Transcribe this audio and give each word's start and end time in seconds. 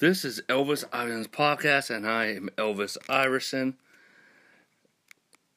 This 0.00 0.24
is 0.24 0.40
Elvis 0.48 0.88
Iverson's 0.94 1.28
podcast, 1.28 1.94
and 1.94 2.08
I 2.08 2.34
am 2.34 2.48
Elvis 2.56 2.96
Iverson. 3.06 3.76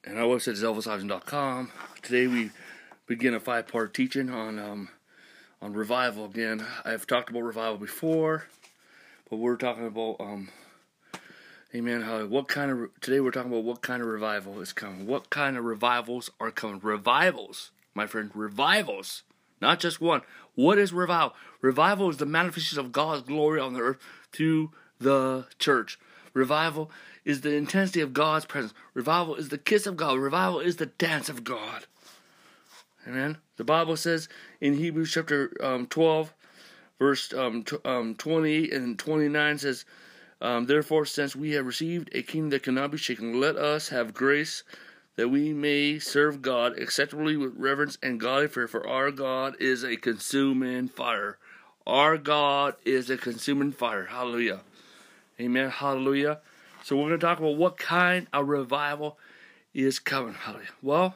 And 0.04 0.20
our 0.20 0.26
website 0.26 0.52
is 0.52 0.64
elvisiverson.com. 0.64 1.72
Today 2.02 2.28
we 2.28 2.52
begin 3.08 3.34
a 3.34 3.40
five-part 3.40 3.94
teaching 3.94 4.30
on 4.30 4.60
um, 4.60 4.90
on 5.62 5.72
revival. 5.72 6.26
Again, 6.26 6.66
I've 6.84 7.08
talked 7.08 7.30
about 7.30 7.44
revival 7.44 7.78
before, 7.78 8.48
but 9.30 9.38
we're 9.38 9.56
talking 9.56 9.88
about 9.88 10.18
um, 10.20 10.50
Amen. 11.74 12.02
How 12.02 12.26
what 12.26 12.50
kind 12.50 12.70
of 12.70 12.90
today 13.00 13.22
we're 13.22 13.32
talking 13.32 13.50
about 13.50 13.64
what 13.64 13.82
kind 13.82 14.02
of 14.02 14.10
revival 14.10 14.60
is 14.60 14.74
coming? 14.74 15.08
What 15.08 15.30
kind 15.30 15.56
of 15.56 15.64
revivals 15.64 16.30
are 16.42 16.52
coming? 16.52 16.82
Revivals, 16.84 17.72
my 17.96 18.08
friend, 18.08 18.30
revivals. 18.34 19.24
Not 19.64 19.80
just 19.80 20.02
one. 20.02 20.24
What 20.56 20.78
is 20.78 20.92
revival? 20.92 21.34
Revival 21.62 22.10
is 22.10 22.18
the 22.18 22.26
manifestation 22.26 22.80
of 22.80 22.92
God's 22.92 23.22
glory 23.22 23.62
on 23.62 23.74
the 23.74 23.80
earth 23.80 23.98
through 24.34 24.72
the 25.00 25.46
church. 25.58 25.98
Revival 26.34 26.92
is 27.24 27.42
the 27.42 27.56
intensity 27.56 28.02
of 28.02 28.12
God's 28.12 28.44
presence. 28.44 28.74
Revival 28.94 29.36
is 29.36 29.48
the 29.48 29.58
kiss 29.58 29.88
of 29.88 29.96
God. 29.96 30.20
Revival 30.20 30.60
is 30.60 30.76
the 30.76 30.88
dance 30.88 31.30
of 31.30 31.46
God. 31.46 31.86
Amen. 33.08 33.38
The 33.56 33.64
Bible 33.64 33.96
says 33.96 34.28
in 34.60 34.74
Hebrews 34.74 35.14
chapter 35.14 35.56
um, 35.62 35.88
12, 35.88 36.34
verse 37.00 37.34
um, 37.34 37.64
t- 37.64 37.78
um, 37.86 38.16
28 38.16 38.74
and 38.74 39.00
29 39.00 39.58
says, 39.60 39.86
um, 40.42 40.66
Therefore, 40.66 41.06
since 41.06 41.38
we 41.38 41.52
have 41.52 41.66
received 41.66 42.10
a 42.14 42.22
kingdom 42.22 42.50
that 42.50 42.64
cannot 42.64 42.92
be 42.92 42.98
shaken, 42.98 43.40
let 43.40 43.56
us 43.56 43.88
have 43.90 44.14
grace 44.14 44.64
that 45.16 45.30
we 45.30 45.54
may 45.54 46.00
serve 46.00 46.42
God 46.42 46.78
acceptably 46.80 47.38
with 47.38 47.54
reverence 47.56 47.98
and 48.02 48.20
godly 48.20 48.48
fear, 48.48 48.68
for 48.68 48.88
our 48.88 49.12
God 49.12 49.56
is 49.60 49.84
a 49.84 49.96
consuming 49.96 50.88
fire. 50.88 51.38
Our 51.86 52.18
God 52.18 52.76
is 52.86 53.10
a 53.10 53.18
consuming 53.18 53.72
fire. 53.72 54.06
Hallelujah. 54.06 54.62
Amen. 55.40 55.70
Hallelujah. 55.70 56.40
So 56.84 56.96
we're 56.96 57.10
going 57.10 57.20
to 57.20 57.26
talk 57.26 57.40
about 57.40 57.58
what 57.58 57.78
kind 57.78 58.28
of 58.34 58.48
revival 58.48 59.18
is 59.74 60.00
coming. 60.00 60.34
Hallelujah. 60.34 60.70
Well, 60.82 61.16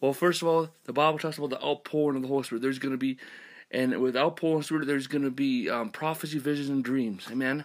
well, 0.00 0.12
first 0.12 0.42
of 0.42 0.48
all, 0.48 0.68
the 0.84 0.92
Bible 0.92 1.18
talks 1.18 1.38
about 1.38 1.50
the 1.50 1.64
outpouring 1.64 2.16
of 2.16 2.22
the 2.22 2.28
Holy 2.28 2.42
Spirit. 2.42 2.62
There's 2.62 2.78
going 2.78 2.92
to 2.92 2.98
be, 2.98 3.16
and 3.70 4.00
with 4.00 4.16
outpouring 4.16 4.56
of 4.56 4.60
the 4.60 4.66
Spirit, 4.66 4.86
there's 4.86 5.06
going 5.06 5.24
to 5.24 5.30
be 5.30 5.70
um, 5.70 5.90
prophecy, 5.90 6.38
visions, 6.38 6.68
and 6.68 6.84
dreams. 6.84 7.26
Amen. 7.30 7.64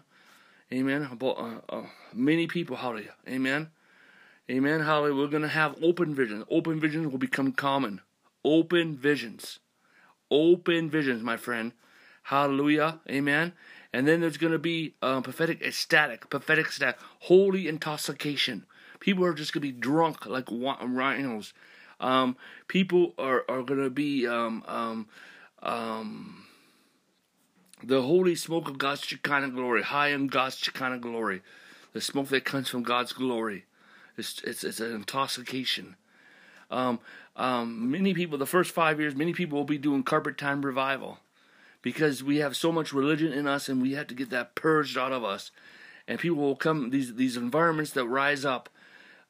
Amen. 0.71 1.07
About 1.11 1.37
uh, 1.37 1.75
uh, 1.75 1.85
many 2.13 2.47
people. 2.47 2.75
Hallelujah. 2.75 3.13
Amen. 3.27 3.69
Amen. 4.49 4.79
Hallelujah. 4.79 5.15
We're 5.15 5.27
going 5.27 5.43
to 5.43 5.47
have 5.47 5.75
open 5.83 6.15
visions. 6.15 6.43
Open 6.49 6.79
visions 6.79 7.11
will 7.11 7.19
become 7.19 7.51
common. 7.51 8.01
Open 8.43 8.97
visions. 8.97 9.59
Open 10.31 10.89
visions, 10.89 11.21
my 11.21 11.37
friend. 11.37 11.73
Hallelujah. 12.23 12.99
Amen. 13.07 13.53
And 13.93 14.07
then 14.07 14.21
there's 14.21 14.37
going 14.37 14.53
to 14.53 14.59
be 14.59 14.95
um, 15.03 15.21
prophetic 15.21 15.61
ecstatic, 15.61 16.31
prophetic 16.31 16.65
ecstatic, 16.65 16.99
holy 17.19 17.67
intoxication. 17.67 18.65
People 18.99 19.23
are 19.23 19.33
just 19.33 19.53
going 19.53 19.61
to 19.61 19.71
be 19.71 19.79
drunk 19.79 20.25
like 20.25 20.47
rhinos. 20.49 21.53
Um, 21.99 22.35
people 22.67 23.13
are, 23.19 23.45
are 23.47 23.61
going 23.61 23.83
to 23.83 23.89
be 23.91 24.25
um, 24.25 24.63
um, 24.67 25.07
um, 25.61 26.45
the 27.83 28.01
holy 28.01 28.35
smoke 28.35 28.67
of 28.67 28.79
God's 28.79 29.01
Shekinah 29.01 29.49
glory, 29.49 29.83
high 29.83 30.09
in 30.09 30.25
God's 30.27 30.57
Shekinah 30.57 30.99
glory, 30.99 31.43
the 31.93 32.01
smoke 32.01 32.29
that 32.29 32.45
comes 32.45 32.67
from 32.69 32.81
God's 32.81 33.13
glory. 33.13 33.65
It's 34.19 34.41
it's, 34.43 34.63
it's 34.63 34.79
an 34.79 34.93
intoxication. 34.93 35.95
Um, 36.71 36.99
um, 37.35 37.89
many 37.89 38.13
people, 38.13 38.37
the 38.37 38.45
first 38.45 38.71
five 38.71 38.99
years, 38.99 39.15
many 39.15 39.33
people 39.33 39.57
will 39.57 39.65
be 39.65 39.77
doing 39.77 40.03
carpet 40.03 40.37
time 40.37 40.63
revival 40.63 41.19
because 41.81 42.23
we 42.23 42.37
have 42.37 42.55
so 42.55 42.71
much 42.71 42.93
religion 42.93 43.31
in 43.31 43.47
us 43.47 43.69
and 43.69 43.81
we 43.81 43.93
have 43.93 44.07
to 44.07 44.15
get 44.15 44.29
that 44.29 44.55
purged 44.55 44.97
out 44.97 45.11
of 45.11 45.23
us. 45.23 45.51
And 46.07 46.19
people 46.19 46.37
will 46.37 46.55
come 46.55 46.89
these 46.89 47.15
these 47.15 47.37
environments 47.37 47.91
that 47.91 48.05
rise 48.05 48.43
up, 48.43 48.69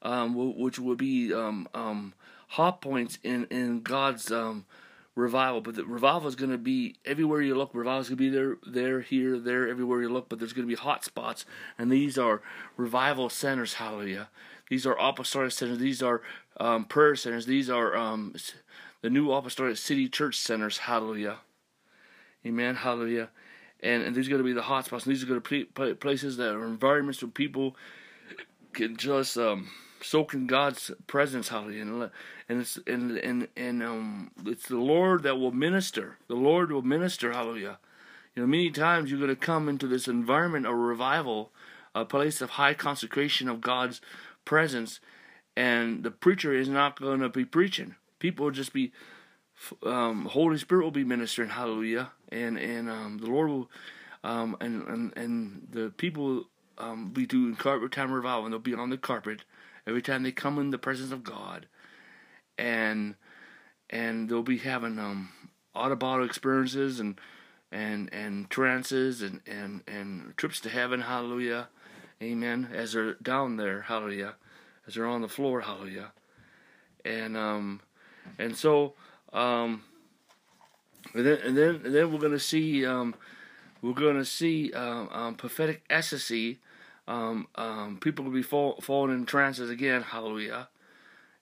um, 0.02 0.34
which 0.58 0.80
will 0.80 0.96
be 0.96 1.34
um, 1.34 1.68
um, 1.74 2.14
hot 2.50 2.82
points 2.82 3.20
in 3.22 3.46
in 3.46 3.82
God's 3.82 4.32
um, 4.32 4.66
revival. 5.14 5.60
But 5.60 5.76
the 5.76 5.84
revival 5.84 6.30
is 6.30 6.36
going 6.36 6.52
to 6.52 6.58
be 6.58 6.96
everywhere 7.06 7.42
you 7.42 7.54
look. 7.56 7.72
Revival 7.74 8.00
is 8.00 8.08
going 8.08 8.18
to 8.18 8.24
be 8.24 8.30
there, 8.30 8.58
there, 8.66 9.02
here, 9.02 9.38
there, 9.38 9.68
everywhere 9.68 10.02
you 10.02 10.10
look. 10.10 10.30
But 10.30 10.40
there's 10.40 10.54
going 10.54 10.68
to 10.68 10.74
be 10.74 10.82
hot 10.82 11.04
spots, 11.04 11.46
and 11.78 11.92
these 11.92 12.18
are 12.18 12.42
revival 12.78 13.30
centers. 13.30 13.74
Hallelujah! 13.74 14.30
These 14.70 14.86
are 14.86 14.98
apostolic 15.00 15.52
centers. 15.52 15.80
These 15.80 16.02
are 16.02 16.22
um, 16.60 16.86
prayer 16.86 17.16
centers. 17.16 17.46
These 17.46 17.70
are 17.70 17.96
um, 17.98 18.36
the 19.02 19.10
new 19.10 19.32
apostolic 19.32 19.78
city 19.78 20.08
church 20.08 20.36
centers. 20.36 20.80
Hallelujah. 20.80 21.38
Amen. 22.46 22.76
Hallelujah. 22.76 23.30
And, 23.82 24.04
and 24.04 24.16
these 24.16 24.28
are 24.28 24.30
going 24.30 24.42
to 24.42 24.48
be 24.48 24.54
the 24.54 24.62
hot 24.62 24.86
spots. 24.86 25.06
And 25.06 25.14
these 25.14 25.24
are 25.24 25.28
going 25.28 25.42
to 25.42 25.66
be 25.66 25.94
places 25.96 26.38
that 26.38 26.54
are 26.54 26.66
environments 26.66 27.22
where 27.22 27.32
people 27.32 27.76
can 28.74 28.98
just 28.98 29.38
um, 29.38 29.70
soak 30.02 30.34
in 30.34 30.48
God's 30.48 30.92
presence. 31.08 31.50
Hallelujah. 31.50 31.82
And, 31.82 32.12
and 32.48 32.62
it's 32.62 32.80
and 32.86 33.18
and 33.18 33.48
and 33.56 33.84
um, 33.84 34.32
it's 34.46 34.68
the 34.68 34.78
Lord 34.78 35.24
that 35.24 35.38
will 35.38 35.52
minister. 35.52 36.18
The 36.28 36.36
Lord 36.36 36.72
will 36.72 36.82
minister. 36.82 37.32
Hallelujah. 37.32 37.80
You 38.36 38.44
know, 38.44 38.48
many 38.48 38.70
times 38.70 39.10
you're 39.10 39.20
going 39.20 39.30
to 39.30 39.36
come 39.36 39.68
into 39.68 39.88
this 39.88 40.08
environment 40.08 40.66
of 40.66 40.76
revival, 40.76 41.52
a 41.96 42.06
place 42.06 42.42
of 42.42 42.52
high 42.52 42.74
consecration 42.74 43.50
of 43.50 43.62
God's 43.62 44.02
presence, 44.50 45.00
and 45.56 46.02
the 46.02 46.10
preacher 46.10 46.52
is 46.52 46.68
not 46.68 47.00
going 47.00 47.20
to 47.20 47.30
be 47.30 47.46
preaching. 47.46 47.94
People 48.18 48.46
will 48.46 48.52
just 48.52 48.74
be, 48.74 48.92
um, 49.86 50.26
Holy 50.26 50.58
Spirit 50.58 50.84
will 50.84 50.90
be 50.90 51.04
ministering, 51.04 51.50
hallelujah, 51.50 52.10
and 52.30 52.58
and 52.58 52.90
um, 52.90 53.20
the 53.20 53.28
Lord 53.28 53.50
will, 53.52 53.70
um, 54.24 54.58
and 54.60 54.88
and 54.88 55.16
and 55.16 55.68
the 55.72 55.92
people 55.92 56.24
will 56.24 56.46
um, 56.80 57.10
be 57.10 57.28
doing 57.28 57.56
carpet 57.58 57.92
time 57.92 58.12
revival, 58.12 58.46
and 58.46 58.52
they'll 58.52 58.60
be 58.60 58.74
on 58.74 58.90
the 58.90 58.98
carpet 58.98 59.44
every 59.86 60.02
time 60.02 60.24
they 60.24 60.32
come 60.32 60.58
in 60.58 60.72
the 60.72 60.80
presence 60.80 61.12
of 61.12 61.24
God, 61.24 61.68
and 62.58 63.14
and 63.88 64.30
they'll 64.30 64.42
be 64.42 64.58
having 64.58 64.98
um 64.98 65.30
body 65.76 66.26
experiences 66.26 67.00
and 67.00 67.22
and 67.72 68.12
and 68.12 68.50
trances 68.50 69.22
and 69.22 69.42
and 69.46 69.84
and 69.88 70.34
trips 70.38 70.60
to 70.62 70.70
heaven, 70.70 71.02
hallelujah 71.02 71.68
Amen. 72.22 72.70
As 72.74 72.94
they're 72.94 73.14
down 73.16 73.56
there, 73.56 73.82
hallelujah. 73.82 74.36
As 74.86 74.96
they're 74.96 75.06
on 75.06 75.22
the 75.22 75.30
floor, 75.30 75.62
hallelujah. 75.62 76.12
And 77.06 77.38
um 77.38 77.80
and 78.38 78.56
so 78.56 78.94
um 79.32 79.84
and 81.14 81.26
then 81.26 81.38
and 81.44 81.58
then 81.58 81.82
and 81.86 81.96
then 81.96 82.12
we're 82.12 82.20
gonna 82.20 82.40
see 82.40 82.86
um 82.86 83.16
we're 83.82 83.94
gonna 83.94 84.26
see 84.26 84.74
um, 84.74 85.10
um 85.12 85.36
prophetic 85.36 85.84
ecstasy. 85.90 86.60
Um, 87.08 87.48
um, 87.56 87.98
people 88.00 88.24
will 88.24 88.32
be 88.32 88.44
fall, 88.44 88.80
falling 88.82 89.12
in 89.16 89.26
trances 89.26 89.72
again, 89.72 90.04
hallelujah, 90.04 90.68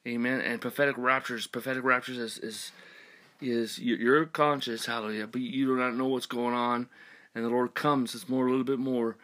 amen. 0.08 0.40
And 0.40 0.62
prophetic 0.62 0.96
raptures, 0.98 1.46
prophetic 1.46 1.84
raptures 1.84 2.18
is 2.18 2.38
is 2.38 2.72
is 3.42 3.78
you're 3.78 4.26
conscious, 4.28 4.86
hallelujah, 4.86 5.28
but 5.28 5.42
you 5.42 5.66
do 5.66 5.76
not 5.76 5.96
know 5.96 6.08
what's 6.08 6.26
going 6.26 6.54
on, 6.54 6.88
and 7.36 7.44
the 7.44 7.50
Lord 7.50 7.74
comes. 7.74 8.16
It's 8.16 8.30
more 8.30 8.48
a 8.48 8.50
little 8.50 8.64
bit 8.64 8.80
more 8.80 9.18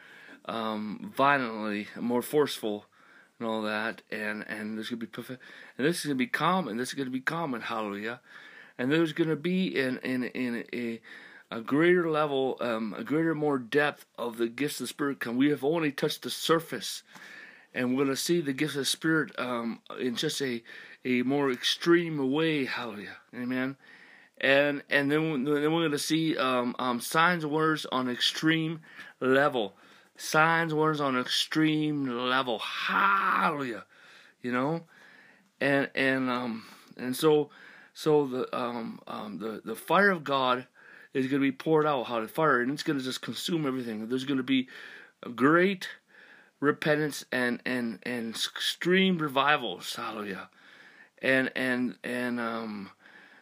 um, 0.46 1.12
violently, 1.16 1.88
more 2.00 2.22
forceful, 2.22 2.86
and 3.40 3.48
all 3.48 3.62
that. 3.64 4.02
And 4.12 4.46
and 4.48 4.78
there's 4.78 4.90
gonna 4.90 5.00
be 5.00 5.08
perfect, 5.08 5.42
and 5.78 5.88
this 5.88 6.00
is 6.00 6.06
gonna 6.06 6.16
be 6.16 6.28
common. 6.28 6.78
This 6.78 6.90
is 6.90 6.96
gonna 6.96 7.09
be 7.09 7.22
common. 7.22 7.62
Hallelujah. 7.62 8.20
And 8.78 8.92
there's 8.92 9.14
gonna 9.14 9.36
be 9.36 9.68
in 9.68 9.98
in 10.00 10.24
in 10.24 10.66
a 10.74 11.02
a 11.54 11.62
greater 11.62 12.09
level, 12.09 12.58
um, 12.62 12.96
a 12.98 13.04
greater 13.04 13.36
more 13.36 13.59
depth 13.59 14.06
of 14.18 14.38
the 14.38 14.48
gifts 14.48 14.80
of 14.80 14.86
the 14.86 14.88
Spirit 14.88 15.20
come. 15.20 15.38
We 15.38 15.50
have 15.52 15.64
only 15.64 15.92
touched 15.92 16.24
the 16.24 16.31
surface, 16.31 17.04
and 17.75 17.90
we're 17.90 18.06
going 18.06 18.16
to 18.16 18.22
see 18.22 18.42
the 18.42 18.54
gifts 18.54 18.74
of 18.74 18.80
the 18.80 18.86
Spirit 18.86 19.38
um, 19.38 19.80
in 20.00 20.16
just 20.16 20.42
a 20.42 20.64
a 21.06 21.22
more 21.22 21.51
extreme 21.51 22.31
way. 22.31 22.66
Hallelujah, 22.66 23.18
Amen. 23.36 23.75
And 24.39 24.81
and 24.89 25.12
then 25.12 25.44
then 25.44 25.72
we're 25.72 25.81
going 25.81 25.92
to 25.92 26.00
see 26.00 26.36
um, 26.38 26.75
um, 26.80 27.00
signs 27.00 27.44
and 27.44 27.54
wonders 27.54 27.86
on 27.92 28.10
extreme 28.10 28.81
level 29.19 29.75
signs, 30.18 30.74
wonders 30.74 31.01
on 31.01 31.15
an 31.15 31.21
extreme 31.21 32.06
level. 32.06 32.60
Hallelujah. 32.60 33.86
You 34.42 34.51
know? 34.51 34.83
And 35.60 35.89
and 35.95 36.30
um 36.30 36.65
and 36.98 37.15
so 37.15 37.50
so 37.94 38.27
the 38.27 38.57
um 38.57 39.00
um 39.07 39.38
the, 39.39 39.62
the 39.63 39.75
fire 39.75 40.12
of 40.12 40.24
God 40.24 40.68
is 41.13 41.27
gonna 41.27 41.42
be 41.42 41.51
poured 41.51 41.86
out, 41.86 42.04
how 42.04 42.19
the 42.19 42.27
fire 42.27 42.62
and 42.62 42.71
it's 42.71 42.83
gonna 42.83 43.00
just 43.00 43.21
consume 43.21 43.65
everything. 43.65 44.07
There's 44.07 44.25
gonna 44.25 44.44
be 44.44 44.68
a 45.21 45.30
great 45.30 45.88
repentance 46.60 47.25
and 47.31 47.62
and 47.65 48.00
and 48.04 48.36
extreme 48.36 49.18
revival, 49.18 49.81
Hallelujah. 49.95 50.50
And 51.21 51.51
and 51.56 51.95
and 52.04 52.39
um 52.39 52.92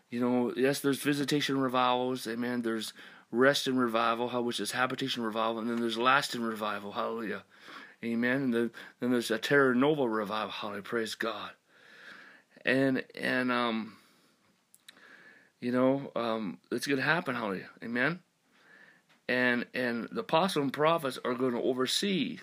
you 0.09 0.19
know, 0.19 0.53
yes, 0.57 0.81
there's 0.81 1.01
visitation 1.01 1.57
revivals, 1.57 2.27
amen. 2.27 2.62
There's 2.63 2.91
rest 3.31 3.68
and 3.68 3.80
revival, 3.80 4.30
how 4.30 4.42
which 4.42 4.60
is 4.60 4.72
habitation 4.72 5.24
revival, 5.24 5.60
and 5.60 5.69
then 5.69 5.80
there's 5.80 5.98
lasting 5.98 6.42
revival, 6.42 6.92
hallelujah. 6.94 7.44
Amen. 8.04 8.44
And 8.44 8.54
then, 8.54 8.72
then 9.00 9.12
there's 9.12 9.31
a 9.31 9.38
terra 9.38 9.75
nova 9.75 10.07
revival, 10.07 10.51
hallelujah, 10.51 10.83
praise 10.83 11.16
God. 11.16 11.51
And 12.66 13.04
and 13.16 13.51
um 13.51 13.98
you 15.60 15.72
know, 15.72 16.12
um 16.16 16.60
it's 16.72 16.88
gonna 16.88 17.01
happen, 17.01 17.36
hallelujah. 17.36 17.69
Amen. 17.83 18.19
and 19.28 19.66
and 19.74 20.07
the 20.12 20.22
apostles 20.22 20.63
and 20.63 20.74
prophets 20.74 21.19
are 21.25 21.33
going 21.33 21.54
to 21.54 21.62
oversee, 21.62 22.39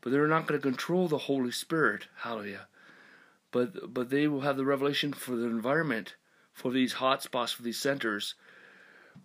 but 0.00 0.12
they're 0.12 0.28
not 0.28 0.46
going 0.46 0.60
to 0.60 0.66
control 0.68 1.08
the 1.08 1.18
Holy 1.18 1.50
Spirit. 1.52 2.08
Hallelujah. 2.18 2.68
But 3.50 3.92
but 3.94 4.10
they 4.10 4.28
will 4.28 4.42
have 4.42 4.56
the 4.56 4.64
revelation 4.64 5.12
for 5.12 5.36
the 5.36 5.46
environment, 5.46 6.16
for 6.52 6.70
these 6.72 6.94
hot 6.94 7.22
spots, 7.22 7.52
for 7.52 7.62
these 7.62 7.78
centers 7.80 8.34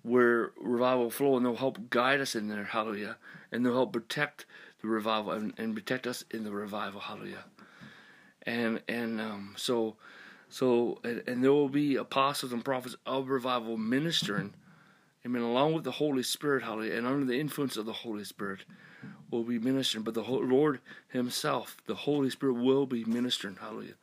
where 0.02 0.52
revival 0.60 1.10
flow, 1.10 1.38
and 1.38 1.46
they'll 1.46 1.56
help 1.56 1.90
guide 1.90 2.20
us 2.20 2.36
in 2.36 2.48
there. 2.48 2.64
Hallelujah. 2.64 3.18
And 3.52 3.66
they'll 3.66 3.74
help 3.74 3.94
protect 3.94 4.46
the 4.82 4.88
revival 4.88 5.32
and, 5.32 5.54
and 5.58 5.76
protect 5.76 6.08
us 6.08 6.24
in 6.32 6.44
the 6.44 6.52
revival. 6.52 7.00
Hallelujah. 7.00 7.46
And 8.46 8.82
and 8.88 9.22
um, 9.22 9.54
so 9.56 9.96
so 10.50 11.00
and, 11.04 11.24
and 11.28 11.44
there 11.44 11.54
will 11.54 11.70
be 11.70 11.96
apostles 11.96 12.52
and 12.52 12.66
prophets 12.66 12.96
of 13.06 13.30
revival 13.30 13.78
ministering 13.78 14.54
Amen. 15.26 15.42
Along 15.42 15.74
with 15.74 15.86
the 15.86 15.92
Holy 15.92 16.24
Spirit, 16.24 16.64
hallelujah, 16.64 16.98
and 16.98 17.08
under 17.08 17.26
the 17.26 17.40
influence 17.40 17.78
of 17.78 17.86
the 17.86 17.94
Holy 17.94 18.26
Spirit, 18.26 18.66
will 19.32 19.44
be 19.44 19.58
ministering. 19.58 20.04
But 20.04 20.16
the 20.16 20.22
Lord 20.22 20.82
Himself, 21.10 21.78
the 21.86 21.96
Holy 21.96 22.30
Spirit, 22.30 22.56
will 22.56 22.86
be 22.86 23.06
ministering, 23.06 23.56
hallelujah. 23.56 23.94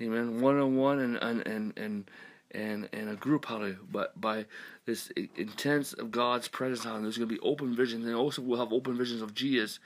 Amen. 0.00 0.40
One 0.40 0.58
on 0.60 0.76
one 0.76 1.00
and 1.00 1.16
and 1.16 1.44
and 1.46 1.76
and 1.76 2.10
and 2.50 2.88
and 2.92 3.08
a 3.08 3.14
group, 3.14 3.46
hallelujah. 3.46 3.76
But 3.90 4.20
by 4.20 4.46
this 4.84 5.10
intense 5.36 5.92
of 5.92 6.10
God's 6.10 6.48
presence, 6.48 6.84
hallelujah, 6.84 7.02
there's 7.02 7.18
going 7.18 7.28
to 7.28 7.34
be 7.34 7.40
open 7.40 7.74
visions, 7.74 8.06
and 8.06 8.14
also 8.14 8.42
we'll 8.42 8.60
have 8.60 8.72
open 8.72 8.96
visions 8.96 9.22
of 9.22 9.34
Jesus. 9.34 9.78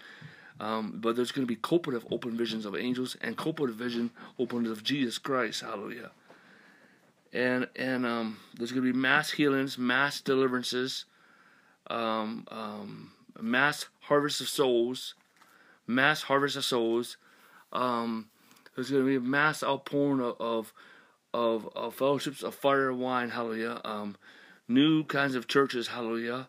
Um, 0.58 0.98
but 1.00 1.16
there's 1.16 1.32
going 1.32 1.46
to 1.46 1.50
be 1.50 1.56
cooperative 1.56 2.06
open 2.10 2.36
visions 2.36 2.66
of 2.66 2.76
angels 2.76 3.16
and 3.22 3.34
cooperative 3.34 3.76
vision 3.76 4.10
open 4.38 4.66
of 4.66 4.84
Jesus 4.84 5.16
Christ, 5.16 5.62
hallelujah 5.62 6.10
and 7.32 7.68
and 7.76 8.04
um, 8.04 8.38
there's 8.56 8.72
going 8.72 8.84
to 8.84 8.92
be 8.92 8.98
mass 8.98 9.30
healings, 9.30 9.78
mass 9.78 10.20
deliverances, 10.20 11.04
um, 11.88 12.46
um, 12.50 13.12
mass 13.40 13.86
harvest 14.00 14.40
of 14.40 14.48
souls, 14.48 15.14
mass 15.86 16.22
harvest 16.22 16.56
of 16.56 16.64
souls. 16.64 17.16
Um, 17.72 18.28
there's 18.74 18.90
going 18.90 19.04
to 19.04 19.08
be 19.08 19.16
a 19.16 19.20
mass 19.20 19.62
outpouring 19.62 20.20
of, 20.20 20.40
of 20.40 20.72
of, 21.32 21.69
of 21.75 21.94
fellowships 21.94 22.43
of 22.43 22.55
fire 22.55 22.91
and 22.91 23.00
wine, 23.00 23.31
hallelujah. 23.31 23.81
Um, 23.85 24.17
new 24.69 25.05
kinds 25.05 25.35
of 25.35 25.49
churches, 25.49 25.88
hallelujah. 25.88 26.49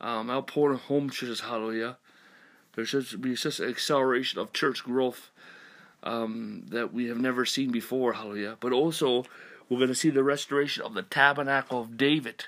Um, 0.00 0.30
outpouring 0.30 0.78
home 0.78 1.10
churches, 1.10 1.40
hallelujah. 1.40 1.96
There 2.74 2.84
should 2.84 3.20
be 3.20 3.36
such 3.36 3.60
an 3.60 3.68
acceleration 3.68 4.40
of 4.40 4.52
church 4.52 4.82
growth 4.82 5.30
um, 6.02 6.64
that 6.68 6.92
we 6.92 7.06
have 7.06 7.18
never 7.18 7.44
seen 7.44 7.70
before, 7.70 8.14
hallelujah. 8.14 8.56
But 8.60 8.72
also 8.72 9.24
we're 9.68 9.78
going 9.78 9.88
to 9.88 9.94
see 9.94 10.10
the 10.10 10.24
restoration 10.24 10.82
of 10.82 10.94
the 10.94 11.02
tabernacle 11.02 11.80
of 11.80 11.96
David. 11.96 12.46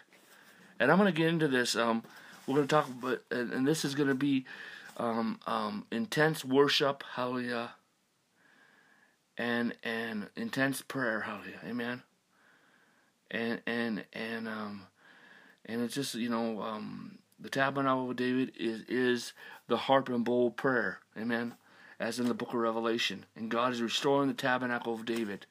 And 0.80 0.90
I'm 0.90 0.98
going 0.98 1.12
to 1.12 1.16
get 1.18 1.28
into 1.28 1.48
this. 1.48 1.76
Um, 1.76 2.02
we're 2.46 2.56
going 2.56 2.68
to 2.68 2.74
talk 2.74 2.88
about, 2.88 3.22
and, 3.30 3.52
and 3.52 3.66
this 3.66 3.84
is 3.84 3.94
going 3.94 4.08
to 4.08 4.14
be 4.14 4.44
um, 4.96 5.38
um, 5.46 5.86
intense 5.90 6.44
worship, 6.44 7.02
hallelujah, 7.14 7.72
and 9.36 9.74
and 9.82 10.28
intense 10.36 10.82
prayer, 10.82 11.20
hallelujah, 11.20 11.60
amen. 11.66 12.02
And 13.30 13.60
and 13.66 14.04
and 14.12 14.48
um, 14.48 14.82
and 15.66 15.82
it's 15.82 15.94
just 15.94 16.14
you 16.14 16.28
know 16.28 16.62
um, 16.62 17.18
the 17.38 17.50
tabernacle 17.50 18.10
of 18.10 18.16
David 18.16 18.52
is 18.58 18.82
is 18.88 19.32
the 19.68 19.76
harp 19.76 20.08
and 20.08 20.24
bowl 20.24 20.50
prayer, 20.50 21.00
amen, 21.18 21.54
as 21.98 22.20
in 22.20 22.26
the 22.26 22.34
book 22.34 22.48
of 22.48 22.54
Revelation, 22.54 23.26
and 23.34 23.50
God 23.50 23.72
is 23.72 23.82
restoring 23.82 24.28
the 24.28 24.34
tabernacle 24.34 24.94
of 24.94 25.04
David. 25.04 25.46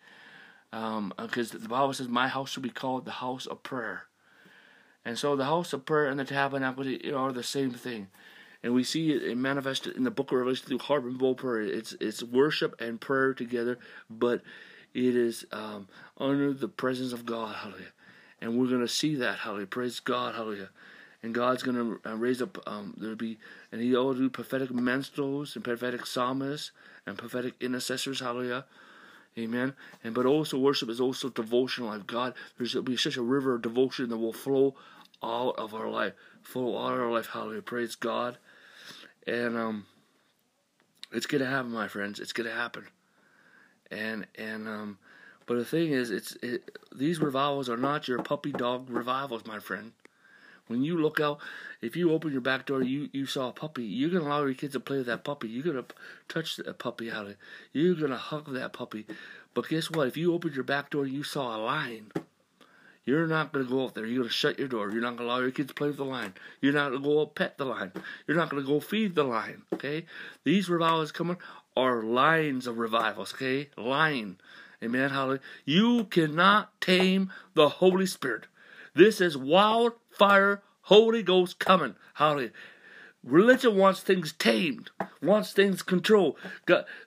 Um 0.72 1.14
because 1.18 1.54
um, 1.54 1.62
the 1.62 1.70
Bible 1.70 1.94
says, 1.94 2.08
"My 2.08 2.28
house 2.28 2.52
shall 2.52 2.64
be 2.64 2.70
called 2.70 3.06
the 3.06 3.12
house 3.12 3.46
of 3.46 3.64
prayer," 3.64 4.06
and 5.06 5.18
so 5.18 5.36
the 5.36 5.46
house 5.46 5.74
of 5.74 5.86
prayer 5.86 6.08
and 6.08 6.20
the 6.20 6.26
tabernacle 6.26 6.86
are 7.16 7.32
the 7.34 7.44
same 7.44 7.72
thing, 7.72 8.08
and 8.64 8.74
we 8.74 8.84
see 8.84 9.12
it 9.12 9.38
manifested 9.38 9.96
in 9.96 10.04
the 10.04 10.12
Book 10.12 10.32
of 10.32 10.38
Revelation 10.38 10.68
through 10.68 10.80
harp 10.80 11.04
and 11.04 11.18
bowl 11.18 11.36
prayer. 11.36 11.62
It's 11.62 11.94
it's 12.00 12.24
worship 12.24 12.80
and 12.80 13.00
prayer 13.00 13.34
together, 13.34 13.78
but 14.10 14.42
it 14.94 15.16
is 15.16 15.46
um, 15.52 15.88
under 16.18 16.54
the 16.54 16.68
presence 16.68 17.14
of 17.14 17.26
God. 17.26 17.56
Hallelujah, 17.56 17.94
and 18.42 18.58
we're 18.58 18.68
going 18.68 18.82
to 18.82 18.88
see 18.88 19.16
that. 19.16 19.40
Hallelujah, 19.40 19.68
praise 19.68 20.00
God. 20.00 20.36
Hallelujah. 20.36 20.70
And 21.22 21.34
God's 21.34 21.64
going 21.64 21.78
to 21.78 22.10
uh, 22.10 22.18
raise 22.18 22.42
up, 22.42 22.58
um, 22.68 22.96
there'll 22.98 23.16
be, 23.16 23.38
and 23.72 23.82
He'll 23.82 24.14
do 24.14 24.30
prophetic 24.30 24.72
minstrels 24.72 25.56
and 25.56 25.64
prophetic 25.64 26.06
psalmists 26.06 26.72
and 27.08 27.18
prophetic 27.18 27.54
intercessors, 27.62 28.20
hallelujah, 28.20 28.66
Amen. 29.38 29.74
And 30.04 30.14
but 30.14 30.26
also 30.26 30.58
worship 30.60 30.90
is 30.90 31.02
also 31.02 31.30
devotional 31.30 31.90
life. 31.90 32.06
God, 32.06 32.34
there's 32.58 32.76
will 32.76 32.84
be 32.84 32.98
such 32.98 33.18
a 33.18 33.22
river 33.22 33.56
of 33.56 33.62
devotion 33.62 34.10
that 34.10 34.18
will 34.18 34.34
flow 34.34 34.76
out 35.24 35.56
of 35.58 35.74
our 35.74 35.90
life. 35.90 36.14
Flow 36.42 36.78
out 36.78 36.94
of 36.94 37.00
our 37.00 37.12
life. 37.12 37.28
Hallelujah. 37.28 37.62
Praise 37.62 37.96
God. 37.96 38.38
And 39.28 39.58
um 39.58 39.86
it's 41.12 41.26
gonna 41.26 41.46
happen, 41.46 41.72
my 41.72 41.88
friends. 41.88 42.20
It's 42.20 42.34
gonna 42.34 42.52
happen. 42.52 42.88
And 43.92 44.28
and 44.36 44.68
um 44.68 44.98
but 45.46 45.58
the 45.58 45.66
thing 45.66 45.92
is 45.92 46.10
it's 46.10 46.36
it, 46.42 46.78
these 46.96 47.20
revivals 47.20 47.70
are 47.70 47.78
not 47.78 48.08
your 48.08 48.22
puppy 48.22 48.52
dog 48.52 48.90
revivals, 48.90 49.46
my 49.46 49.60
friend. 49.60 49.94
When 50.68 50.82
you 50.82 50.98
look 50.98 51.20
out, 51.20 51.40
if 51.82 51.98
you 51.98 52.12
open 52.12 52.32
your 52.32 52.42
back 52.42 52.66
door, 52.66 52.82
you 52.82 53.10
you 53.12 53.26
saw 53.26 53.50
a 53.50 53.52
puppy. 53.52 53.84
You're 53.84 54.10
gonna 54.10 54.26
allow 54.26 54.46
your 54.46 54.54
kids 54.54 54.74
to 54.74 54.80
play 54.80 54.98
with 54.98 55.08
that 55.08 55.24
puppy. 55.24 55.50
You're 55.50 55.64
gonna 55.64 55.86
touch 56.30 56.56
that 56.58 56.80
puppy 56.80 57.12
out 57.12 57.28
of. 57.28 57.36
You're 57.74 57.96
gonna 57.96 58.18
hug 58.18 58.54
that 58.54 58.72
puppy. 58.74 59.06
But 59.54 59.68
guess 59.68 59.92
what? 59.92 60.08
If 60.08 60.18
you 60.18 60.34
opened 60.34 60.56
your 60.56 60.64
back 60.64 60.90
door, 60.90 61.06
you 61.06 61.24
saw 61.24 61.56
a 61.56 61.60
lion. 61.60 62.12
You're 63.06 63.28
not 63.28 63.52
going 63.52 63.66
to 63.66 63.72
go 63.72 63.86
up 63.86 63.94
there. 63.94 64.06
You're 64.06 64.20
going 64.20 64.30
to 64.30 64.34
shut 64.34 64.58
your 64.58 64.68
door. 64.68 64.90
You're 64.90 65.02
not 65.02 65.18
going 65.18 65.28
to 65.28 65.34
allow 65.34 65.40
your 65.40 65.52
kids 65.52 65.68
to 65.70 65.74
play 65.74 65.88
with 65.88 65.98
the 65.98 66.06
lion. 66.06 66.34
You're 66.62 66.74
not 66.74 66.92
going 66.92 67.04
to 67.04 67.08
go 67.10 67.26
pet 67.26 67.58
the 67.58 67.66
lion. 67.66 67.92
You're 68.28 68.38
not 68.38 68.50
going 68.50 68.64
to 68.64 68.68
go 68.68 68.80
feed 68.80 69.16
the 69.16 69.24
lion. 69.24 69.64
Okay? 69.74 70.06
These 70.44 70.70
revivals 70.70 71.12
coming 71.12 71.38
are 71.76 72.02
lines 72.02 72.66
of 72.66 72.78
revivals. 72.78 73.34
Okay? 73.34 73.70
Line. 73.76 74.38
Amen. 74.82 75.10
Hallelujah. 75.10 75.42
You 75.66 76.06
cannot 76.06 76.80
tame 76.80 77.32
the 77.54 77.70
Holy 77.70 78.06
Spirit. 78.06 78.46
This 78.96 79.20
is 79.20 79.36
wildfire 79.38 80.62
Holy 80.84 81.24
Ghost 81.24 81.60
coming. 81.60 81.96
Hallelujah. 82.16 82.52
Religion 83.24 83.78
wants 83.78 84.02
things 84.02 84.34
tamed, 84.34 84.92
wants 85.22 85.54
things 85.54 85.82
controlled. 85.82 86.36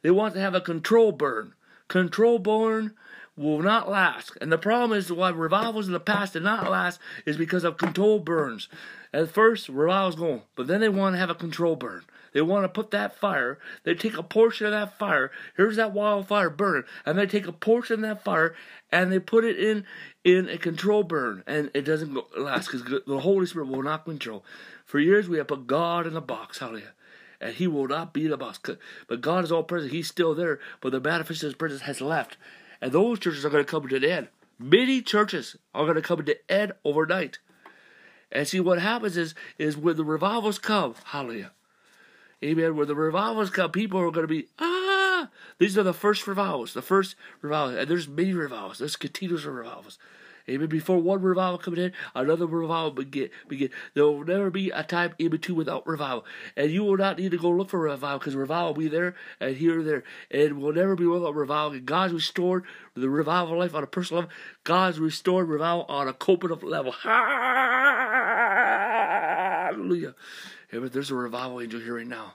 They 0.03 0.11
want 0.11 0.35
to 0.35 0.41
have 0.41 0.55
a 0.55 0.63
control 0.63 1.13
burn. 1.13 1.53
Control 1.89 2.39
burn 2.39 2.95
will 3.37 3.61
not 3.61 3.89
last. 3.89 4.37
And 4.41 4.51
the 4.51 4.59
problem 4.59 4.97
is 4.97 5.13
why 5.13 5.31
revivals 5.31 5.87
in 5.87 5.93
the 5.93 6.01
past 6.01 6.33
did 6.33 6.43
not 6.43 6.71
last 6.71 7.01
is 7.25 7.37
because 7.37 7.65
of 7.65 7.77
control 7.77 8.19
burns. 8.19 8.69
At 9.13 9.31
first, 9.31 9.69
revivals 9.69 10.17
go, 10.17 10.43
but 10.55 10.67
then 10.67 10.81
they 10.81 10.89
want 10.89 11.15
to 11.15 11.19
have 11.19 11.31
a 11.31 11.35
control 11.35 11.77
burn. 11.77 12.05
They 12.33 12.43
want 12.43 12.65
to 12.65 12.69
put 12.69 12.91
that 12.91 13.17
fire, 13.17 13.59
they 13.85 13.95
take 13.95 14.19
a 14.19 14.23
portion 14.23 14.67
of 14.67 14.73
that 14.73 14.99
fire, 14.99 15.31
here's 15.57 15.77
that 15.77 15.95
wildfire 15.95 16.51
burning, 16.51 16.85
and 17.07 17.19
they 17.19 17.25
take 17.25 17.47
a 17.47 17.53
portion 17.53 17.95
of 17.95 18.01
that 18.03 18.25
fire 18.25 18.55
and 18.93 19.11
they 19.11 19.19
put 19.19 19.45
it 19.45 19.59
in 19.59 19.87
in 20.23 20.49
a 20.49 20.59
control 20.59 21.03
burn, 21.03 21.43
and 21.47 21.71
it 21.73 21.83
doesn't 21.83 22.15
last 22.37 22.71
because 22.71 23.03
the 23.07 23.21
Holy 23.21 23.47
Spirit 23.47 23.69
will 23.69 23.83
not 23.83 24.05
control. 24.05 24.45
For 24.85 24.99
years 24.99 25.29
we 25.29 25.39
have 25.39 25.49
put 25.49 25.67
God 25.67 26.07
in 26.07 26.17
a 26.17 26.21
box, 26.21 26.59
hallelujah. 26.59 26.93
And 27.41 27.55
he 27.55 27.67
will 27.67 27.89
not 27.89 28.13
be 28.13 28.27
the 28.27 28.37
box. 28.37 28.59
But 29.09 29.21
God 29.21 29.45
is 29.45 29.53
all 29.53 29.63
present. 29.63 29.93
He's 29.93 30.09
still 30.09 30.35
there. 30.35 30.59
But 30.81 30.93
the 30.93 31.01
manifest 31.01 31.59
presence 31.59 31.83
has 31.83 32.01
left. 32.01 32.39
And 32.81 32.93
those 32.93 33.19
churches 33.19 33.45
are 33.45 33.51
going 33.51 33.65
to 33.65 33.71
come 33.71 33.89
to 33.89 33.97
an 33.97 34.05
end. 34.05 34.29
Many 34.59 35.03
churches 35.03 35.57
are 35.75 35.85
going 35.85 35.97
to 35.97 36.03
come 36.03 36.25
to 36.25 36.33
an 36.33 36.39
end 36.49 36.73
overnight. 36.85 37.39
And 38.33 38.47
see 38.47 38.61
what 38.61 38.81
happens 38.81 39.17
is 39.17 39.35
is 39.59 39.77
when 39.77 39.97
the 39.97 40.05
revivals 40.05 40.59
come, 40.59 40.95
hallelujah. 41.05 41.53
Amen. 42.45 42.77
When 42.77 42.87
the 42.87 42.95
revivals 42.95 43.51
come, 43.51 43.71
people 43.71 44.01
are 44.01 44.11
going 44.11 44.27
to 44.27 44.33
be, 44.33 44.49
ah, 44.59 45.29
these 45.59 45.79
are 45.79 45.83
the 45.83 45.95
first 45.95 46.27
revivals, 46.27 46.75
the 46.75 46.83
first 46.83 47.17
revivals. 47.41 47.77
And 47.77 47.89
there's 47.89 48.09
many 48.09 48.35
revivals. 48.35 48.79
There's 48.79 48.97
continuous 48.97 49.45
revivals. 49.45 49.99
Amen. 50.49 50.69
Before 50.69 50.99
one 50.99 51.23
revival 51.23 51.59
comes 51.59 51.79
in, 51.79 51.93
another 52.15 52.47
revival 52.47 52.93
begin. 52.93 53.31
begin. 53.49 53.71
There 53.95 54.05
will 54.05 54.25
never 54.25 54.49
be 54.51 54.71
a 54.71 54.85
time 54.85 55.15
in 55.19 55.31
between 55.31 55.59
without 55.59 55.85
revival. 55.87 56.25
And 56.57 56.71
you 56.71 56.85
will 56.85 56.97
not 56.97 57.19
need 57.19 57.33
to 57.33 57.39
go 57.39 57.51
look 57.51 57.71
for 57.71 57.81
revival 57.81 58.21
because 58.21 58.37
revival 58.37 58.69
will 58.69 58.81
be 58.81 58.89
there 58.89 59.17
and 59.41 59.57
here 59.57 59.81
and 59.81 59.89
there. 59.89 60.05
And 60.31 60.61
will 60.61 60.73
never 60.73 60.95
be 60.95 61.07
without 61.07 61.35
revival. 61.35 61.73
And 61.73 61.85
God's 61.85 62.13
restored 62.13 62.65
the 62.95 63.11
revival 63.11 63.59
life 63.59 63.75
on 63.75 63.83
a 63.83 63.89
personal 63.89 64.23
level. 64.23 64.37
God's 64.65 65.01
restored 65.01 65.49
revival 65.49 65.85
on 65.89 66.07
a 66.07 66.13
corporate 66.13 66.63
level. 66.63 66.93
Hallelujah. 69.73 70.15
Amen. 70.73 70.91
There's 70.93 71.11
a 71.11 71.17
revival 71.17 71.61
angel 71.61 71.81
here 71.81 71.97
right 71.97 72.07
now. 72.07 72.35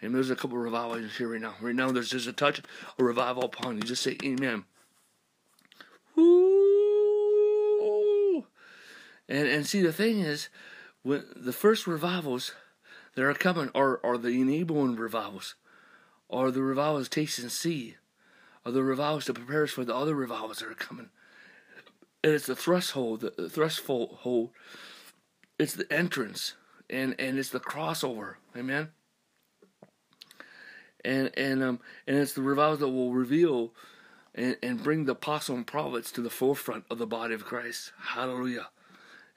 And 0.00 0.14
there's 0.14 0.30
a 0.30 0.36
couple 0.36 0.56
of 0.58 0.64
revival 0.64 0.96
angels 0.96 1.16
here 1.16 1.28
right 1.32 1.40
now. 1.40 1.54
Right 1.60 1.74
now, 1.74 1.90
there's 1.90 2.10
just 2.10 2.26
a 2.26 2.32
touch, 2.32 2.62
a 2.98 3.04
revival 3.04 3.44
upon 3.44 3.76
you. 3.76 3.82
Just 3.82 4.02
say 4.02 4.16
amen. 4.24 4.64
And 9.28 9.48
and 9.48 9.66
see 9.66 9.82
the 9.82 9.92
thing 9.92 10.20
is, 10.20 10.48
when 11.02 11.24
the 11.34 11.52
first 11.52 11.86
revivals 11.86 12.52
that 13.14 13.24
are 13.24 13.34
coming 13.34 13.70
are, 13.74 14.00
are 14.04 14.18
the 14.18 14.40
enabling 14.40 14.96
revivals, 14.96 15.54
are 16.30 16.50
the 16.50 16.62
revivals 16.62 17.08
taste 17.08 17.38
and 17.38 17.50
see, 17.50 17.96
are 18.64 18.72
the 18.72 18.82
revivals 18.82 19.24
to 19.26 19.34
prepare 19.34 19.64
us 19.64 19.70
for 19.70 19.84
the 19.84 19.94
other 19.94 20.14
revivals 20.14 20.58
that 20.58 20.68
are 20.68 20.74
coming. 20.74 21.10
And 22.22 22.32
it's 22.34 22.46
the 22.46 22.56
threshold, 22.56 23.20
the 23.20 23.48
threshold, 23.48 24.50
it's 25.58 25.74
the 25.74 25.92
entrance 25.92 26.54
and 26.90 27.14
and 27.18 27.38
it's 27.38 27.50
the 27.50 27.60
crossover. 27.60 28.34
Amen. 28.56 28.90
And 31.04 31.30
and 31.36 31.62
um 31.62 31.80
and 32.06 32.16
it's 32.16 32.32
the 32.32 32.42
revivals 32.42 32.80
that 32.80 32.88
will 32.88 33.12
reveal 33.12 33.72
and, 34.34 34.56
and 34.62 34.82
bring 34.82 35.04
the 35.04 35.12
apostle 35.12 35.56
and 35.56 35.66
prophets 35.66 36.12
to 36.12 36.20
the 36.20 36.30
forefront 36.30 36.84
of 36.90 36.98
the 36.98 37.06
body 37.06 37.34
of 37.34 37.44
Christ. 37.44 37.92
Hallelujah. 37.98 38.68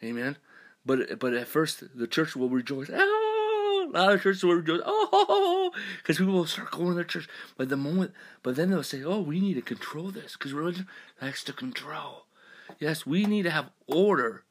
Amen. 0.03 0.37
But 0.85 1.19
but 1.19 1.33
at 1.33 1.47
first 1.47 1.83
the 1.95 2.07
church 2.07 2.35
will 2.35 2.49
rejoice. 2.49 2.89
Oh, 2.93 3.89
a 3.93 3.97
lot 3.97 4.13
of 4.13 4.23
churches 4.23 4.43
will 4.43 4.55
rejoice. 4.55 4.81
Oh, 4.85 5.71
because 5.97 6.17
people 6.17 6.33
will 6.33 6.45
start 6.45 6.71
going 6.71 6.97
to 6.97 7.03
church. 7.03 7.27
But 7.57 7.69
the 7.69 7.77
moment, 7.77 8.13
but 8.43 8.55
then 8.55 8.69
they'll 8.69 8.83
say, 8.83 9.03
"Oh, 9.03 9.19
we 9.19 9.39
need 9.39 9.55
to 9.55 9.61
control 9.61 10.09
this," 10.09 10.33
because 10.33 10.53
religion 10.53 10.87
likes 11.21 11.43
to 11.45 11.53
control. 11.53 12.25
Yes, 12.79 13.05
we 13.05 13.25
need 13.25 13.43
to 13.43 13.51
have 13.51 13.71
order 13.87 14.43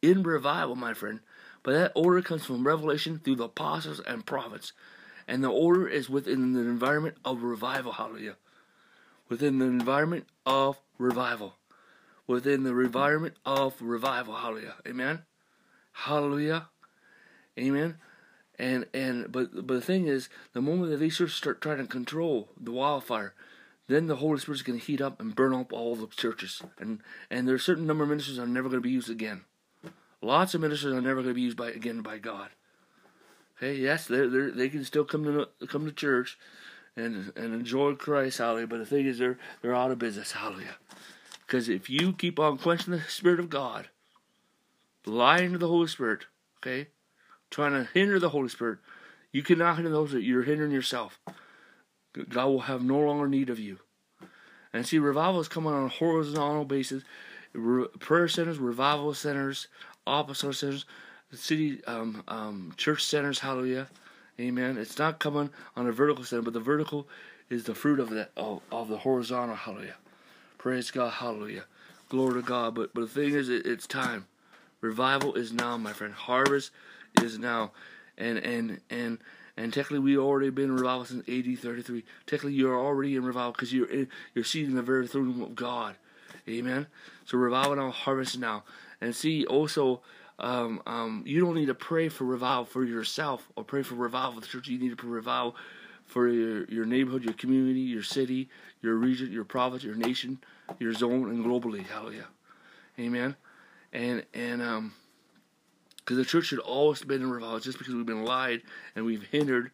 in 0.00 0.22
revival, 0.22 0.76
my 0.76 0.94
friend. 0.94 1.20
But 1.62 1.72
that 1.72 1.92
order 1.94 2.20
comes 2.22 2.44
from 2.44 2.66
revelation 2.66 3.18
through 3.18 3.36
the 3.36 3.44
apostles 3.44 4.00
and 4.00 4.26
prophets. 4.26 4.72
And 5.26 5.42
the 5.42 5.48
order 5.48 5.88
is 5.88 6.10
within 6.10 6.52
the 6.52 6.60
environment 6.60 7.16
of 7.24 7.42
revival. 7.42 7.92
Hallelujah. 7.92 8.36
Within 9.28 9.58
the 9.58 9.64
environment 9.64 10.26
of 10.44 10.78
revival. 10.98 11.56
Within 12.26 12.62
the 12.62 12.70
environment 12.70 13.36
of 13.44 13.74
revival. 13.80 14.34
Hallelujah. 14.34 14.76
Amen. 14.86 15.22
Hallelujah. 15.92 16.68
Amen. 17.58 17.96
And 18.58 18.86
and 18.94 19.30
but 19.30 19.66
but 19.66 19.74
the 19.74 19.80
thing 19.80 20.06
is, 20.06 20.28
the 20.52 20.62
moment 20.62 20.90
that 20.90 20.98
these 20.98 21.16
churches 21.16 21.34
start 21.34 21.60
trying 21.60 21.78
to 21.78 21.86
control 21.86 22.48
the 22.58 22.72
wildfire, 22.72 23.34
then 23.88 24.06
the 24.06 24.16
Holy 24.16 24.38
Spirit's 24.38 24.62
going 24.62 24.78
to 24.78 24.84
heat 24.84 25.00
up 25.00 25.20
and 25.20 25.34
burn 25.34 25.52
up 25.52 25.72
all 25.72 25.96
the 25.96 26.06
churches. 26.06 26.62
And 26.78 27.00
and 27.30 27.48
there's 27.48 27.62
a 27.62 27.64
certain 27.64 27.86
number 27.86 28.04
of 28.04 28.10
ministers 28.10 28.38
are 28.38 28.46
never 28.46 28.68
going 28.68 28.80
to 28.80 28.86
be 28.86 28.92
used 28.92 29.10
again. 29.10 29.42
Lots 30.22 30.54
of 30.54 30.60
ministers 30.60 30.94
are 30.94 31.00
never 31.00 31.16
going 31.16 31.28
to 31.28 31.34
be 31.34 31.42
used 31.42 31.56
by 31.56 31.70
again 31.70 32.00
by 32.00 32.18
God. 32.18 32.50
Okay, 33.56 33.74
yes, 33.74 34.06
they 34.06 34.26
they 34.26 34.50
they 34.50 34.68
can 34.68 34.84
still 34.84 35.04
come 35.04 35.24
to 35.24 35.66
come 35.66 35.84
to 35.84 35.92
church 35.92 36.38
and 36.96 37.32
and 37.36 37.54
enjoy 37.54 37.94
Christ, 37.94 38.38
hallelujah. 38.38 38.66
But 38.68 38.78
the 38.78 38.86
thing 38.86 39.06
is, 39.06 39.18
they're 39.18 39.38
they're 39.62 39.74
out 39.74 39.90
of 39.90 39.98
business, 39.98 40.32
hallelujah. 40.32 40.76
Because 41.46 41.68
if 41.68 41.90
you 41.90 42.12
keep 42.12 42.38
on 42.38 42.58
quenching 42.58 42.92
the 42.92 43.00
Spirit 43.02 43.40
of 43.40 43.50
God, 43.50 43.88
lying 45.06 45.52
to 45.52 45.58
the 45.58 45.68
Holy 45.68 45.86
Spirit, 45.86 46.26
okay, 46.58 46.88
trying 47.50 47.72
to 47.72 47.88
hinder 47.92 48.18
the 48.18 48.30
Holy 48.30 48.48
Spirit, 48.48 48.78
you 49.32 49.42
cannot 49.42 49.76
hinder 49.76 49.90
those 49.90 50.12
that 50.12 50.22
you're 50.22 50.42
hindering 50.42 50.72
yourself. 50.72 51.20
God 52.28 52.46
will 52.46 52.60
have 52.60 52.82
no 52.82 52.98
longer 52.98 53.28
need 53.28 53.50
of 53.50 53.58
you. 53.58 53.80
And 54.72 54.86
see, 54.86 54.98
revival 54.98 55.40
is 55.40 55.48
coming 55.48 55.72
on 55.72 55.84
a 55.84 55.88
horizontal 55.88 56.64
basis. 56.64 57.02
Prayer 58.00 58.28
centers, 58.28 58.58
revival 58.58 59.14
centers, 59.14 59.68
apostolic 60.06 60.56
centers, 60.56 60.84
city 61.32 61.84
um, 61.84 62.22
um, 62.28 62.74
church 62.76 63.04
centers. 63.04 63.40
Hallelujah, 63.40 63.88
Amen. 64.40 64.78
It's 64.78 64.98
not 64.98 65.20
coming 65.20 65.50
on 65.76 65.86
a 65.86 65.92
vertical 65.92 66.24
center, 66.24 66.42
but 66.42 66.54
the 66.54 66.60
vertical 66.60 67.08
is 67.48 67.64
the 67.64 67.74
fruit 67.74 68.00
of 68.00 68.10
the 68.10 68.28
of, 68.36 68.62
of 68.72 68.88
the 68.88 68.98
horizontal. 68.98 69.54
Hallelujah. 69.54 69.94
Praise 70.64 70.90
God. 70.90 71.12
Hallelujah. 71.12 71.64
Glory 72.08 72.40
to 72.40 72.42
God. 72.42 72.74
But 72.74 72.94
but 72.94 73.02
the 73.02 73.06
thing 73.06 73.34
is, 73.34 73.50
it, 73.50 73.66
it's 73.66 73.86
time. 73.86 74.24
Revival 74.80 75.34
is 75.34 75.52
now, 75.52 75.76
my 75.76 75.92
friend. 75.92 76.14
Harvest 76.14 76.70
is 77.20 77.38
now, 77.38 77.72
and 78.16 78.38
and 78.38 78.80
and 78.88 79.18
and 79.58 79.74
technically 79.74 79.98
we 79.98 80.16
already 80.16 80.48
been 80.48 80.70
in 80.70 80.76
revival 80.76 81.04
since 81.04 81.28
AD 81.28 81.58
33. 81.58 82.02
Technically 82.24 82.54
you're 82.54 82.80
already 82.80 83.14
in 83.14 83.26
revival 83.26 83.52
because 83.52 83.74
you're 83.74 83.90
in, 83.90 84.08
you're 84.34 84.42
seated 84.42 84.70
in 84.70 84.76
the 84.76 84.80
very 84.80 85.06
throne 85.06 85.26
room 85.26 85.42
of 85.42 85.54
God. 85.54 85.96
Amen. 86.48 86.86
So 87.26 87.36
revival 87.36 87.76
now, 87.76 87.90
harvest 87.90 88.38
now, 88.38 88.64
and 89.02 89.14
see 89.14 89.44
also. 89.44 90.00
Um, 90.38 90.82
um, 90.86 91.22
you 91.26 91.40
don't 91.40 91.54
need 91.54 91.66
to 91.66 91.74
pray 91.74 92.08
for 92.08 92.24
revival 92.24 92.64
for 92.64 92.84
yourself 92.84 93.46
or 93.54 93.64
pray 93.64 93.82
for 93.82 93.96
revival 93.96 94.32
for 94.32 94.40
the 94.40 94.46
church. 94.46 94.66
You 94.66 94.78
need 94.78 94.88
to 94.88 94.96
pray 94.96 95.10
revival 95.10 95.56
for 96.06 96.28
your, 96.28 96.64
your 96.64 96.84
neighborhood, 96.84 97.24
your 97.24 97.34
community, 97.34 97.80
your 97.80 98.02
city, 98.02 98.48
your 98.82 98.94
region, 98.94 99.32
your 99.32 99.44
province, 99.44 99.82
your 99.82 99.94
nation, 99.94 100.38
your 100.78 100.92
zone, 100.92 101.30
and 101.30 101.44
globally. 101.44 101.84
Hallelujah. 101.86 102.26
Amen. 102.98 103.36
And 103.92 104.24
and 104.34 104.62
um, 104.62 104.92
because 106.04 106.18
the 106.18 106.24
church 106.24 106.46
should 106.46 106.58
always 106.58 107.02
been 107.02 107.22
in 107.22 107.30
revival. 107.30 107.60
Just 107.60 107.78
because 107.78 107.94
we've 107.94 108.04
been 108.04 108.24
lied 108.24 108.62
and 108.94 109.04
we've 109.04 109.22
hindered 109.24 109.70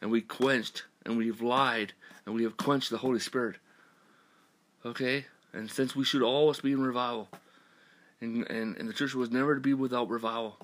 and 0.00 0.10
we 0.10 0.22
quenched 0.22 0.84
and 1.04 1.18
we've 1.18 1.42
lied 1.42 1.92
and 2.24 2.34
we 2.34 2.44
have 2.44 2.56
quenched 2.56 2.90
the 2.90 2.98
Holy 2.98 3.18
Spirit. 3.18 3.56
Okay? 4.84 5.26
And 5.52 5.70
since 5.70 5.94
we 5.94 6.04
should 6.04 6.22
always 6.22 6.60
be 6.60 6.72
in 6.72 6.82
revival. 6.82 7.28
And, 8.20 8.48
and, 8.50 8.76
and 8.76 8.88
the 8.88 8.94
church 8.94 9.14
was 9.14 9.30
never 9.30 9.54
to 9.54 9.60
be 9.60 9.74
without 9.74 10.08
revival. 10.08 10.58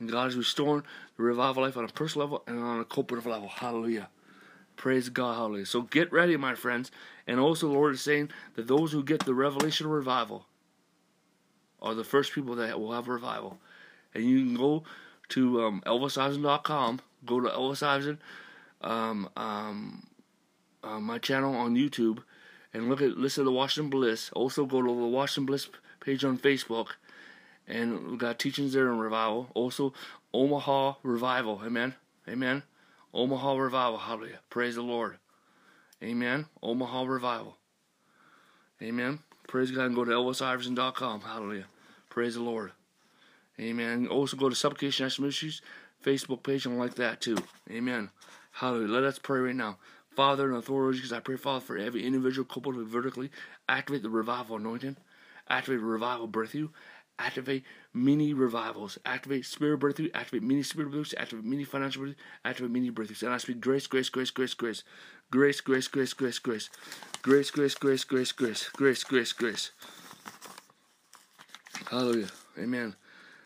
And 0.00 0.10
God 0.10 0.28
is 0.28 0.36
restoring 0.36 0.82
the 1.16 1.22
revival 1.22 1.62
life 1.62 1.76
on 1.76 1.84
a 1.84 1.88
personal 1.88 2.26
level 2.26 2.42
and 2.48 2.58
on 2.58 2.80
a 2.80 2.84
corporate 2.84 3.24
level. 3.24 3.48
Hallelujah. 3.48 4.08
Praise 4.76 5.08
God. 5.08 5.36
Hallelujah. 5.36 5.66
So 5.66 5.82
get 5.82 6.12
ready, 6.12 6.36
my 6.36 6.54
friends. 6.54 6.90
And 7.26 7.38
also, 7.38 7.68
the 7.68 7.74
Lord 7.74 7.94
is 7.94 8.02
saying 8.02 8.30
that 8.54 8.66
those 8.66 8.92
who 8.92 9.04
get 9.04 9.24
the 9.24 9.34
revelation 9.34 9.86
revival 9.86 10.46
are 11.80 11.94
the 11.94 12.04
first 12.04 12.32
people 12.32 12.56
that 12.56 12.80
will 12.80 12.92
have 12.92 13.08
revival 13.08 13.58
and 14.14 14.24
you 14.24 14.44
can 14.44 14.54
go 14.54 14.84
to 15.30 15.62
um. 15.62 15.82
Go 17.24 17.40
to 17.40 17.48
Elvis 17.48 18.18
um, 18.80 19.28
um, 19.36 20.06
uh, 20.82 20.98
my 20.98 21.18
channel 21.18 21.54
on 21.54 21.76
YouTube, 21.76 22.18
and 22.74 22.88
look 22.88 23.00
at 23.00 23.16
listen 23.16 23.44
to 23.44 23.50
the 23.50 23.56
Washington 23.56 23.90
Bliss. 23.90 24.30
Also 24.32 24.66
go 24.66 24.82
to 24.82 24.88
the 24.88 25.06
Washington 25.06 25.46
Bliss 25.46 25.68
page 26.00 26.24
on 26.24 26.36
Facebook, 26.36 26.88
and 27.68 28.10
we 28.10 28.16
got 28.16 28.40
teachings 28.40 28.72
there 28.72 28.90
on 28.90 28.98
revival. 28.98 29.50
Also 29.54 29.92
Omaha 30.34 30.94
Revival. 31.04 31.62
Amen. 31.64 31.94
Amen. 32.28 32.64
Omaha 33.14 33.54
Revival. 33.56 33.98
Hallelujah. 33.98 34.40
Praise 34.50 34.74
the 34.74 34.82
Lord. 34.82 35.18
Amen. 36.02 36.46
Omaha 36.62 37.04
Revival. 37.04 37.56
Amen. 38.82 39.20
Praise 39.48 39.70
God. 39.70 39.86
And 39.86 39.94
go 39.94 40.04
to 40.04 40.10
ElvisIverson.com. 40.10 41.20
Hallelujah. 41.20 41.66
Praise 42.08 42.34
the 42.34 42.42
Lord. 42.42 42.72
Amen. 43.60 44.08
Also 44.08 44.36
go 44.36 44.48
to 44.48 44.54
Supplication 44.54 45.04
National 45.04 45.26
Ministries 45.26 45.62
Facebook 46.02 46.42
page 46.42 46.66
and 46.66 46.78
like 46.78 46.94
that 46.96 47.20
too. 47.20 47.38
Amen. 47.70 48.10
Hallelujah. 48.50 48.92
Let 48.92 49.04
us 49.04 49.18
pray 49.18 49.40
right 49.40 49.54
now. 49.54 49.78
Father 50.16 50.48
and 50.48 50.58
authority, 50.58 50.98
because 50.98 51.12
I 51.12 51.20
pray, 51.20 51.36
Father, 51.36 51.64
for 51.64 51.78
every 51.78 52.04
individual 52.04 52.44
couple 52.44 52.72
to 52.74 52.84
vertically 52.84 53.30
activate 53.68 54.02
the 54.02 54.10
revival 54.10 54.56
anointing, 54.56 54.96
activate 55.48 55.80
the 55.80 55.86
revival 55.86 56.26
breakthrough, 56.26 56.68
activate 57.22 57.64
mini 57.94 58.34
revivals, 58.34 58.98
activate 59.06 59.46
spirit 59.46 59.78
breakthrough, 59.78 60.10
activate 60.14 60.42
mini 60.42 60.62
spirit 60.62 60.90
breakthroughs, 60.90 61.14
activate 61.16 61.44
mini 61.44 61.64
financial 61.64 62.02
breakthrough, 62.02 62.24
activate 62.44 62.70
mini 62.70 62.90
breakthroughs. 62.90 63.22
And 63.22 63.32
I 63.32 63.38
speak 63.38 63.60
grace, 63.60 63.86
grace, 63.86 64.10
grace, 64.10 64.30
grace, 64.30 64.54
grace, 64.54 64.82
grace, 65.30 65.60
grace, 65.60 65.88
grace, 65.88 66.12
grace, 66.12 66.38
grace, 66.38 66.68
grace, 67.22 67.50
grace, 67.50 67.74
grace, 67.74 68.04
grace, 68.04 68.32
grace, 68.32 68.68
grace, 68.68 69.04
grace, 69.04 69.32
grace. 69.32 69.70
Hallelujah. 71.90 72.28
Amen. 72.58 72.96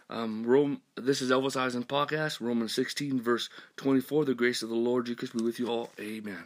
Um, 0.08 0.46
Rome, 0.46 0.80
this 0.94 1.20
is 1.20 1.30
Elvis 1.30 1.56
Iverson 1.56 1.84
podcast, 1.84 2.40
Romans 2.40 2.72
16, 2.74 3.20
verse 3.20 3.48
24. 3.76 4.24
The 4.24 4.34
grace 4.34 4.62
of 4.62 4.68
the 4.68 4.76
Lord 4.76 5.06
Jesus 5.06 5.30
be 5.30 5.42
with 5.42 5.58
you 5.58 5.68
all. 5.68 5.90
Amen. 5.98 6.44